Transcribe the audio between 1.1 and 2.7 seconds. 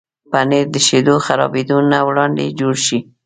خرابېدو نه وړاندې